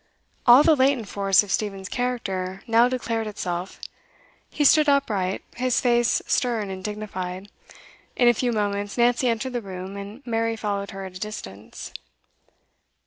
[0.47, 3.79] All the latent force of Stephen's character now declared itself.
[4.49, 7.51] He stood upright, his face stern and dignified.
[8.15, 11.93] In a few moments, Nancy entered the room, and Mary followed her at a distance.